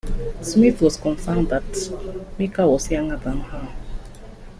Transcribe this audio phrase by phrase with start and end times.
[0.41, 1.61] Smith was concerned that
[2.39, 3.69] Meeker was younger than her.